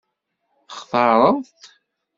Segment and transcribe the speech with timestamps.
[0.67, 1.59] Textaṛeḍ-t?